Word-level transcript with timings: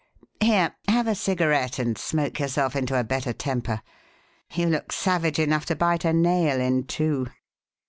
Here 0.41 0.73
have 0.87 1.05
a 1.05 1.13
cigarette 1.13 1.77
and 1.77 1.95
smoke 1.95 2.39
yourself 2.39 2.75
into 2.75 2.99
a 2.99 3.03
better 3.03 3.33
temper. 3.33 3.83
You 4.51 4.65
look 4.65 4.91
savage 4.91 5.37
enough 5.37 5.65
to 5.67 5.75
bite 5.75 6.05
a 6.05 6.11
nail 6.11 6.59
in 6.59 6.85
two." 6.85 7.27